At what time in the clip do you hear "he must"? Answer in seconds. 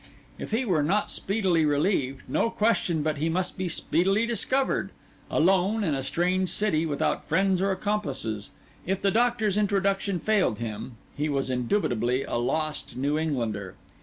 3.19-3.55